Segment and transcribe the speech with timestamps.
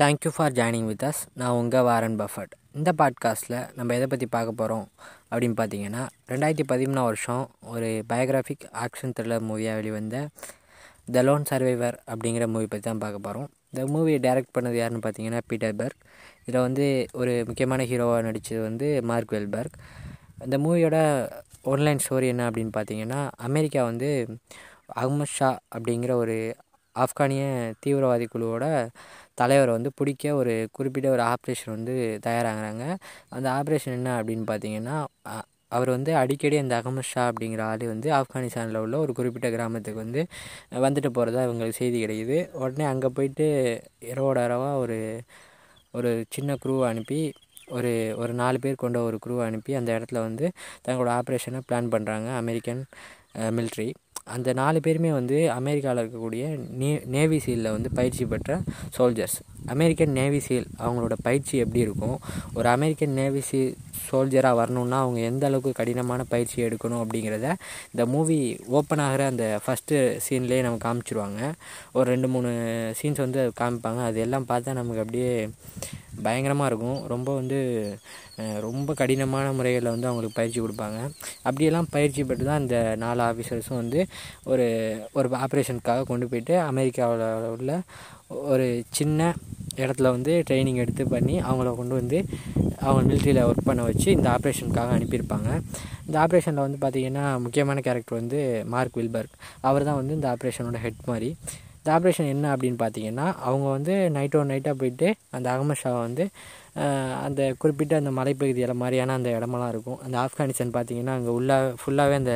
[0.00, 2.52] Thank you for joining with us நான் உங்கள் Warren Buffett.
[2.72, 4.88] இந்த பாட்காஸ்ட்டில் நம்ம எதை பற்றி பார்க்க போகிறோம்
[5.30, 10.28] அப்படின்னு பார்த்தீங்கன்னா ரெண்டாயிரத்தி பதிமூணு வருஷம் ஒரு பயோகிராஃபிக் ஆக்ஷன் த்ரில்லர் மூவியாக வெளிவந்த
[11.12, 15.40] த லோன் சர்வைவர் அப்படிங்கிற மூவி பற்றி தான் பார்க்க போகிறோம் இந்த மூவியை டைரக்ட் பண்ணது யாருன்னு பார்த்தீங்கன்னா
[15.46, 16.00] பீட்டர் பர்க்
[16.44, 19.76] இதில் வந்து ஒரு முக்கியமான ஹீரோவாக நடித்தது வந்து மார்க் வெல்பர்க்
[20.44, 20.96] இந்த மூவியோட
[21.64, 24.38] ஒன்லைன் ஸ்டோரி என்ன அப்படின்னு பார்த்தீங்கன்னா அமெரிக்கா வந்து
[24.96, 26.56] அஹ்மத் ஷா அப்படிங்கிற ஒரு
[26.96, 27.42] ஆப்கானிய
[27.84, 28.64] தீவிரவாதி குழுவோட
[29.40, 31.94] தலைவரை வந்து பிடிக்க ஒரு குறிப்பிட்ட ஒரு ஆப்ரேஷன் வந்து
[32.26, 32.84] தயாராகிறாங்க.
[33.36, 34.96] அந்த ஆப்ரேஷன் என்ன அப்படின்னு பார்த்தீங்கன்னா
[35.76, 40.22] அவர் வந்து அடிக்கடி அந்த அகமது ஷா அப்படிங்கிற ஆள் வந்து ஆப்கானிஸ்தானில் உள்ள ஒரு குறிப்பிட்ட கிராமத்துக்கு வந்து
[40.86, 42.38] வந்துட்டு போகிறதா இவங்களுக்கு செய்தி கிடைக்குது.
[42.62, 43.46] உடனே அங்கே போயிட்டு
[44.12, 44.98] இரவோட இரவாக ஒரு
[45.98, 47.20] ஒரு சின்ன குரூவை அனுப்பி
[47.76, 50.46] ஒரு ஒரு நாலு பேர் கொண்ட ஒரு குரூவை அனுப்பி அந்த இடத்துல வந்து
[50.86, 52.82] தங்களோட ஆப்ரேஷனை பிளான் பண்ணுறாங்க அமெரிக்கன்
[53.58, 53.88] மிலிட்ரி.
[54.34, 56.44] அந்த நாலு பேருமே வந்து அமெரிக்காவில் இருக்கக்கூடிய
[56.80, 58.60] நே நேவி சீலில் வந்து பயிற்சி பெற்ற
[58.98, 62.18] சோல்ஜர்ஸ் அமெரிக்கன் நேவி சீல் அவங்களோட பயிற்சி எப்படி இருக்கும்?
[62.54, 63.72] ஒரு அமெரிக்கன் நேவி சீல்
[64.06, 67.48] சோல்ஜராக வரணுன்னா அவங்க எந்த அளவுக்கு கடினமான பயிற்சி எடுக்கணும் அப்படிங்கிறத
[67.92, 68.38] இந்த மூவி
[68.78, 71.40] ஓப்பன் ஆகிற அந்த ஃபஸ்ட்டு சீன்லேயே நமக்கு காமிச்சிருவாங்க.
[71.96, 72.50] ஒரு ரெண்டு மூணு
[73.00, 74.02] சீன்ஸ் வந்து காமிப்பாங்க.
[74.10, 75.32] அது எல்லாம் பார்த்தா நமக்கு அப்படியே
[76.24, 76.98] பயங்கரமாக இருக்கும்.
[77.12, 77.58] ரொம்ப வந்து
[78.66, 80.98] ரொம்ப கடினமான முறைகளில் வந்து அவங்களுக்கு பயிற்சி கொடுப்பாங்க.
[81.46, 84.00] அப்படியெல்லாம் பயிற்சி பெற்று தான் இந்த நாலு ஆஃபீஸர்ஸும் வந்து
[84.52, 84.66] ஒரு
[85.18, 87.72] ஒரு ஆப்ரேஷனுக்காக கொண்டு போயிட்டு அமெரிக்காவில் உள்ள
[88.52, 88.66] ஒரு
[88.98, 89.20] சின்ன
[89.76, 92.24] இடத்துல வந்து ட்ரைனிங் எடுத்து பண்ணி அவங்கள கொண்டு வந்து
[92.80, 95.48] அவங்க மிலிட்ரியில் ஒர்க் பண்ண வச்சு இந்த ஆப்ரேஷனுக்காக அனுப்பியிருப்பாங்க.
[96.06, 99.34] இந்த ஆப்ரேஷனில் வந்து பார்த்திங்கன்னா முக்கியமான கேரக்டர் வந்து மார்க் வில்பர்க்.
[99.60, 101.36] அவர் தான் வந்து இந்த ஆப்ரேஷனோட ஹெட் மாதிரி.
[101.78, 106.28] இந்த ஆப்ரேஷன் என்ன அப்படின்னு பார்த்தீங்கன்னா அவங்க வந்து நைட்டோ நைட்டாக போயிட்டு அந்த அகமது ஷாவை வந்து
[107.26, 109.98] அந்த குறிப்பிட்ட அந்த மலைப்பகுதியில் மாதிரியான அந்த இடமெல்லாம் இருக்கும்.
[110.06, 112.34] அந்த ஆப்கானிஸ்தான் பார்த்தீங்கன்னா அங்கே உள்ளே ஃபுல்லாகவே அந்த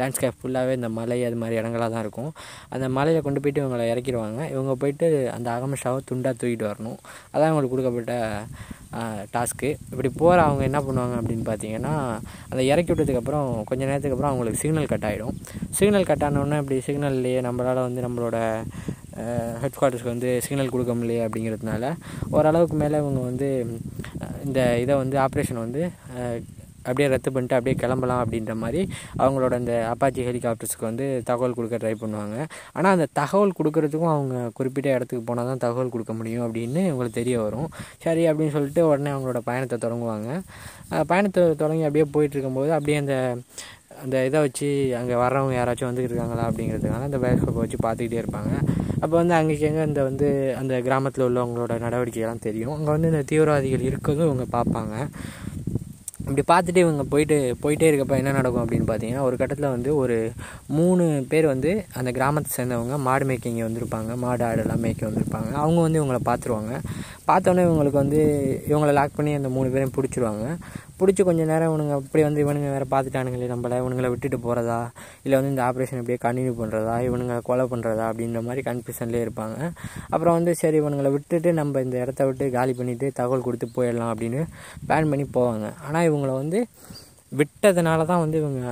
[0.00, 2.30] லேண்ட்ஸ்கேப் ஃபுல்லாகவே இந்த மலை அது மாதிரி இடங்களாக தான் இருக்கும்.
[2.74, 4.40] அந்த மலையில் கொண்டு போயிட்டு இவங்களை இறக்கிடுவாங்க.
[4.54, 6.98] இவங்க போயிட்டு அந்த அகமஷாவை ஷாவை துண்டாக தூக்கிட்டு வரணும்.
[7.32, 8.14] அதான் அவங்களுக்கு கொடுக்கப்பட்ட
[9.34, 11.92] டாஸ்க்கு இப்படி போகிற அவங்க என்ன பண்ணுவாங்க அப்படின்னு பார்த்தீங்கன்னா
[12.52, 15.36] அதை இறக்கி விட்டதுக்கப்புறம் கொஞ்ச நேரத்துக்கு அப்புறம் அவங்களுக்கு சிக்னல் கட் ஆகிடும்
[15.78, 18.38] சிக்னல் கட் ஆனோடனே இப்படி சிக்னல்லையே நம்மளால் வந்து நம்மளோட
[19.62, 21.92] ஹெட் குவார்ட்டர்ஸ்க்கு வந்து சிக்னல் கொடுக்க முடியல அப்படிங்கிறதுனால
[22.36, 23.50] ஓரளவுக்கு மேலே இவங்க வந்து
[24.48, 25.84] இந்த இதை வந்து ஆப்ரேஷன் வந்து
[26.88, 28.80] அப்படியே ரத்து பண்ணிட்டு அப்படியே கிளம்பலாம் அப்படின்ற மாதிரி
[29.22, 32.36] அவங்களோட அந்த அப்பாச்சி ஹெலிகாப்டர்ஸ்க்கு வந்து தகவல் கொடுக்க ட்ரை பண்ணுவாங்க.
[32.76, 37.36] ஆனால் அந்த தகவல் கொடுக்குறதுக்கும் அவங்க குறிப்பிட்ட இடத்துக்கு போனால் தான் தகவல் கொடுக்க முடியும் அப்படின்னு உங்களுக்கு தெரிய
[37.44, 37.68] வரும்.
[38.06, 40.30] சரி அப்படின்னு சொல்லிட்டு உடனே அவங்களோட பயணத்தை தொடங்குவாங்க.
[41.12, 43.16] பயணத்தை தொடங்கி அப்படியே போயிட்டு இருக்கும்போது அப்படியே அந்த
[44.02, 44.68] அந்த இதை வச்சு
[44.98, 48.52] அங்கே வர்றவங்க யாராச்சும் வந்துட்டு இருக்காங்களா அப்படிங்கிறதுக்காக அந்த பயோஸ்கோப்பை வச்சு பார்த்துக்கிட்டே இருப்பாங்க.
[49.02, 50.26] அப்போ வந்து அங்கேக்கு எங்கே இந்த வந்து
[50.60, 52.74] அந்த கிராமத்தில் உள்ளவங்களோட நடவடிக்கைகள்லாம் தெரியும்.
[52.76, 54.94] அங்கே வந்து இந்த தீவிரவாதிகள் இருக்கிறதும் இவங்க பார்ப்பாங்க.
[56.26, 60.16] இப்படி பார்த்துட்டு இவங்க போயிட்டு போயிட்டே இருக்கப்போ என்ன நடக்கும் அப்படின்னு பார்த்தீங்கன்னா ஒரு கட்டத்தில் வந்து ஒரு
[60.78, 64.12] மூணு பேர் வந்து அந்த கிராமத்தை சேர்ந்தவங்க மாடு மேய்க்கிங்க வந்திருப்பாங்க.
[64.24, 65.50] மாடு ஆடெல்லாம் மேய்க்க வந்திருப்பாங்க.
[65.64, 66.72] அவங்க வந்து இவங்கள பார்த்துருவாங்க.
[67.30, 68.20] பார்த்தோன்னே இவங்களுக்கு வந்து
[68.70, 70.46] இவங்களை லாக் பண்ணி அந்த மூணு பேரையும் பிடிச்சிருவாங்க.
[71.00, 73.76] பிடிச்சி கொஞ்சம் நேரம் இவனுங்க அப்படி வந்து இவனுங்க வேறு பார்த்துட்டானுங்களே நம்மளை.
[73.82, 74.78] இவனுங்களை விட்டுட்டு போகிறதா
[75.24, 79.58] இல்லை வந்து இந்த ஆப்ரேஷன் இப்படியே கண்டினியூ பண்ணுறதா இவனுங்க கொலை பண்ணுறதா அப்படின்ற மாதிரி கன்ஃபியூஷன்லேயே இருப்பாங்க.
[80.12, 84.42] அப்புறம் வந்து சரி இவனுங்களை விட்டுட்டு நம்ம இந்த இடத்த விட்டு காலி பண்ணிவிட்டு தகவல் கொடுத்து போயிடலாம் அப்படின்னு
[84.86, 85.66] பிளான் பண்ணி போவாங்க.
[85.88, 86.60] ஆனால் இவங்களை வந்து
[87.40, 88.62] விட்டதுனால தான் வந்து இவங்க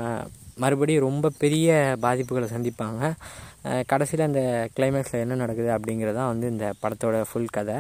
[0.62, 1.68] மறுபடியும் ரொம்ப பெரிய
[2.04, 3.02] பாதிப்புகளை சந்திப்பாங்க.
[3.90, 4.42] கடைசியில் அந்த
[4.76, 7.76] கிளைமேக்ஸில் என்ன நடக்குது அப்படிங்கிறது தான் வந்து இந்த படத்தோட ஃபுல் கதை.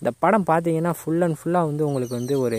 [0.00, 2.58] இந்த படம் பார்த்தீங்கன்னா ஃபுல் அண்ட் ஃபுல்லாக வந்து உங்களுக்கு வந்து ஒரு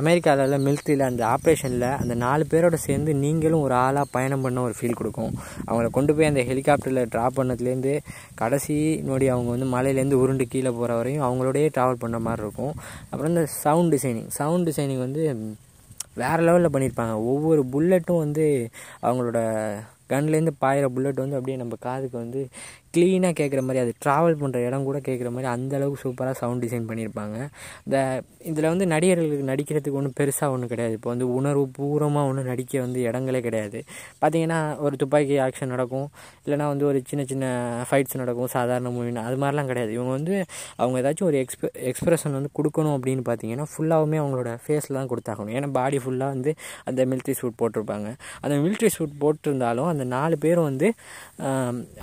[0.00, 4.98] அமெரிக்காவில் மிலிட்ரியில் அந்த ஆப்ரேஷனில் அந்த நாலு பேரோட சேர்ந்து நீங்களும் ஒரு ஆளாக பயணம் பண்ண ஒரு ஃபீல்
[5.00, 5.32] கொடுக்கும்.
[5.66, 7.98] அவங்கள கொண்டு போய் அந்த ஹெலிகாப்டரில் ட்ராப் பண்ணதுலேருந்து
[8.34, 12.74] கடைசி நொடி அவங்க வந்து மலையிலேருந்து உருண்டு கீழே போகிற வரையும் அவங்களோடயே ட்ராவல் பண்ண மாதிரி இருக்கும்.
[13.10, 15.24] அப்புறம் இந்த சவுண்ட் டிசைனிங் சவுண்ட் டிசைனிங் வந்து
[16.14, 18.70] வேறு லெவலில் பண்ணியிருப்பாங்க ஒவ்வொரு புல்லட்டும் வந்து
[19.02, 19.40] அவங்களோட
[20.12, 22.42] கன்லேருந்து பாயிற புல்லட் வந்து அப்படியே நம்ம காதுக்கு வந்து
[22.94, 27.36] க்ளீனாக கேட்குற மாதிரி அது ட்ராவல் பண்ணுற இடம் கூட கேட்குற மாதிரி அந்தளவுக்கு சூப்பராக சவுண்ட் டிசைன் பண்ணியிருப்பாங்க.
[27.86, 27.98] இந்த
[28.50, 30.94] இதில் வந்து நடிகர்களுக்கு நடிக்கிறதுக்கு ஒன்றும் பெருசாக ஒன்றும் கிடையாது.
[30.98, 33.78] இப்போ வந்து உணர்வு பூர்வமாக ஒன்றும் நடிக்க வந்து இடங்களே கிடையாது.
[34.22, 36.08] பார்த்தீங்கன்னா ஒரு துப்பாக்கி ஆக்ஷன் நடக்கும்.
[36.44, 37.44] இல்லைனா வந்து ஒரு சின்ன சின்ன
[37.90, 38.50] ஃபைட்ஸ் நடக்கும்.
[38.56, 39.92] சாதாரண மூவின்னு அது மாதிரிலாம் கிடையாது.
[39.98, 40.34] இவங்க வந்து
[40.82, 45.54] அவங்க ஏதாச்சும் ஒரு எக்ஸ்பெ எக்ஸ்பிரஷன் வந்து கொடுக்கணும் அப்படின்னு பார்த்தீங்கன்னா ஃபுல்லாகவுமே அவங்களோட ஃபேஸில் தான் கொடுத்தாகணும்.
[45.58, 46.52] ஏன்னா பாடி ஃபுல்லாக வந்து
[46.90, 48.10] அந்த மிலிட்ரி சூட் போட்டிருப்பாங்க.
[48.44, 50.88] அந்த மிலிட்ரி சூட் போட்டிருந்தாலும் அந்த அந்த நாலு பேரும் வந்து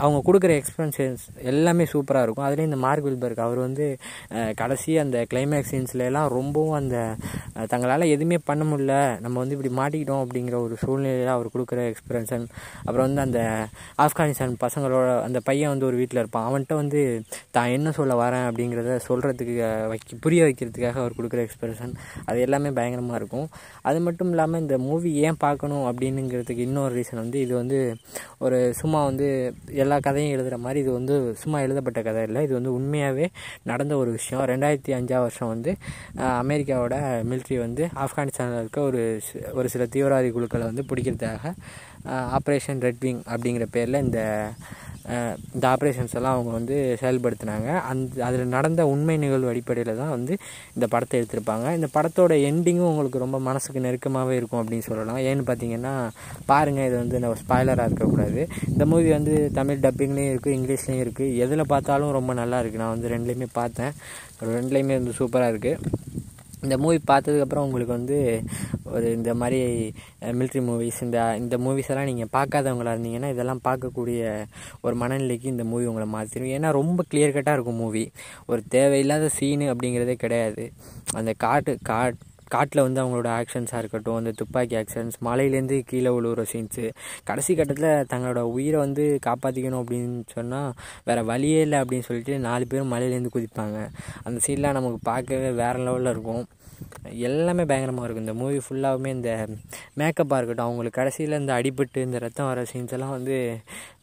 [0.04, 1.22] அவங்க கொடுக்குற எக்ஸ்பீரியன்ஸ்
[1.54, 2.48] எல்லாமே சூப்பராக இருக்கும்.
[2.48, 3.88] அதுலேயும் இந்த மார்க் வில்பர்க் அவர் வந்து
[4.56, 6.98] கடைசி அந்த கிளைமேக்ஸ் சீன்ஸ்லாம் ரொம்பவும் அந்த
[7.72, 8.96] தங்களால் எதுவுமே பண்ண முடியல.
[9.24, 12.46] நம்ம வந்து இப்படி மாட்டிக்கிட்டோம் அப்படிங்கிற ஒரு சூழ்நிலையில் அவர் கொடுக்குற எக்ஸ்பீரியன்ஸன்
[12.86, 13.40] அப்புறம் வந்து அந்த
[14.06, 16.48] ஆப்கானிஸ்தான் பசங்களோட அந்த பையன் வந்து ஒரு வீட்டில் இருப்பான்.
[16.50, 17.02] அவன்கிட்ட வந்து
[17.58, 18.46] தான் என்ன சொல்ல வரேன்?
[18.50, 19.56] அப்படிங்கிறத சொல்கிறதுக்கு
[19.94, 21.94] வைக்க புரிய வைக்கிறதுக்காக அவர் கொடுக்குற எக்ஸ்பிரஷன்
[22.30, 23.48] அது எல்லாமே பயங்கரமாக இருக்கும்.
[23.90, 27.80] அது மட்டும் இல்லாமல் இந்த மூவி ஏன் பார்க்கணும் அப்படின்னுங்கிறதுக்கு இன்னொரு ரீசன் வந்து இது வந்து
[28.46, 29.28] ஒரு சும்மா வந்து
[29.84, 32.42] எல்லா கதையும் எழுதுகிற மாதிரி இது வந்து சும்மா எழுதப்பட்ட கதை இல்லை.
[32.48, 33.28] இது வந்து உண்மையாகவே
[33.72, 34.44] நடந்த ஒரு விஷயம்.
[34.52, 35.72] ரெண்டாயிரத்தி அஞ்சாம் வருஷம் வந்து
[36.44, 36.96] அமெரிக்காவோட
[37.30, 39.02] மில்ட்ரி வந்து ஆப்கானிஸ்தானில் இருக்க ஒரு
[39.60, 41.54] ஒரு சில தீவிரவாதி குழுக்களை வந்து பிடிக்கிறதுக்காக
[42.38, 44.20] ஆப்ரேஷன் ரெட்விங் அப்படிங்கிற பேரில் இந்த
[45.56, 47.68] இந்த ஆப்ரேஷன்ஸ் எல்லாம் அவங்க வந்து செயல்படுத்தினாங்க.
[47.90, 50.34] அந்த அதில் நடந்த உண்மை நிகழ்வு அடிப்படையில் தான் வந்து
[50.76, 51.68] இந்த படத்தை எடுத்திருப்பாங்க.
[51.78, 55.20] இந்த படத்தோட எண்டிங்கும் உங்களுக்கு ரொம்ப மனசுக்கு நெருக்கமாகவே இருக்கும் அப்படின்னு சொல்லலாம்.
[55.30, 55.94] ஏன்னு பார்த்தீங்கன்னா
[56.52, 58.44] பாருங்கள் இது வந்து நம்ம ஸ்பாய்லராக இருக்கக்கூடாது.
[58.74, 63.14] இந்த மூவி வந்து தமிழ் டப்பிங்லேயும் இருக்குது இங்கிலீஷ்லேயும் இருக்குது எதில் பார்த்தாலும் ரொம்ப நல்லா இருக்குது நான் வந்து
[63.16, 63.94] ரெண்டுலேயுமே பார்த்தேன்.
[64.58, 66.17] ரெண்டுலேயுமே வந்து சூப்பராக இருக்குது
[66.62, 68.18] இந்த மூவி பார்த்ததுக்கப்புறம் உங்களுக்கு வந்து
[68.84, 69.60] ஒரு இந்த மாதிரி
[70.22, 74.22] மிலிட்ரி மூவிஸ் இந்த இந்த மூவிஸ் எல்லாம் நீங்கள் பார்க்காதவங்களா இருந்தீங்கன்னா இதெல்லாம் பார்க்கக்கூடிய
[74.82, 78.12] ஒரு மனநிலைக்கு இந்த மூவி உங்களை மாற்றிடும் ஏன்னா ரொம்ப கிளியர் கட்டாக இருக்கும் மூவி
[78.46, 80.72] ஒரு தேவையில்லாத சீனு அப்படிங்கிறதே கிடையாது.
[81.14, 82.18] அந்த காட்டு காட்
[82.56, 86.86] காட்டில் வந்து அவங்களோட ஆக்ஷன்ஸாக இருக்கட்டும் அந்த துப்பாக்கி ஆக்ஷன்ஸ் மலையிலேருந்து கீழே விழுவுற சீன்ஸு
[87.30, 90.72] கடைசி கட்டத்தில் தங்களோட உயிரை வந்து காப்பாற்றிக்கணும் அப்படின்னு சொன்னால்
[91.10, 93.80] வேறு வழியே இல்லை அப்படின்னு சொல்லிட்டு நாலு பேரும் மலையிலேருந்து குதிப்பாங்க.
[94.24, 96.46] அந்த சீன்லாம் நமக்கு பார்க்கவே வேறு லெவலில் இருக்கும்.
[97.28, 98.26] எல்லாமே பயங்கரமாக இருக்கும்.
[98.26, 99.30] இந்த மூவி ஃபுல்லாகவுமே இந்த
[100.00, 103.38] மேக்கப்பாக இருக்கட்டும் அவங்களுக்கு கடைசியில் இந்த அடிபட்டு இந்த ரத்தம் வர சீன்ஸ் எல்லாம் வந்து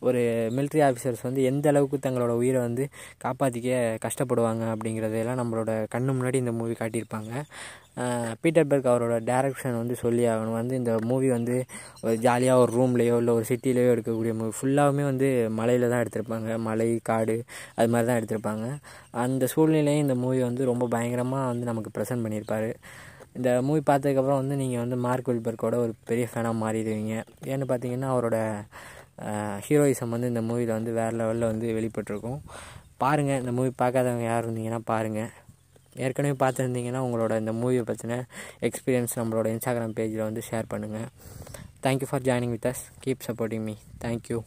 [0.08, 0.22] ஒரு
[0.56, 2.86] மிலிட்ரி ஆஃபீஸர்ஸ் வந்து எந்த அளவுக்கு தங்களோட உயிரை வந்து
[3.24, 7.32] காப்பாற்றிக்க கஷ்டப்படுவாங்க அப்படிங்கிறதெல்லாம் நம்மளோட கண்ணு முன்னாடி இந்த மூவி காட்டியிருப்பாங்க.
[8.42, 11.56] பீட்டர் பர்க் அவரோட டேரக்ஷன் வந்து சொல்லி ஆகணும் வந்து இந்த மூவி வந்து
[12.04, 16.50] ஒரு ஜாலியாக ஒரு ரூம்லேயோ இல்லை ஒரு சிட்டிலேயோ எடுக்கக்கூடிய மூவி ஃபுல்லாகவுமே வந்து மலையில் தான் எடுத்திருப்பாங்க.
[16.68, 17.36] மலை காடு
[17.78, 18.66] அது மாதிரி தான் எடுத்திருப்பாங்க.
[19.24, 22.68] அந்த சூழ்நிலையும் இந்த மூவி வந்து ரொம்ப பயங்கரமாக வந்து நமக்கு ப்ரெசென்ட் பண்ணியிருப்பார்.
[23.38, 27.14] இந்த மூவி பார்த்ததுக்கப்புறம் வந்து நீங்கள் வந்து மார்க் வில்பர்க்கோட ஒரு பெரிய ஃபேனாக மாறிடுவீங்க.
[27.52, 28.38] ஏன்னு பார்த்தீங்கன்னா அவரோட
[29.66, 32.40] ஹீரோயிசம் வந்து இந்த மூவியில் வந்து வேறு லெவலில் வந்து வெளிப்பட்டிருக்கும்.
[33.02, 35.32] பாருங்கள் இந்த மூவி பார்க்காதவங்க யார் இருந்தீங்கன்னா பாருங்கள்
[35.96, 38.18] ஏற்கனவே பார்த்துருந்தீங்கன்னா உங்களோட இந்த மூவியை பற்றின
[38.60, 41.08] எக்ஸ்பீரியன்ஸ் நம்மளோட இன்ஸ்டாகிராம் பேஜில் வந்து ஷேர் பண்ணுங்கள்
[41.82, 44.38] thank you for joining with us keep supporting me thank you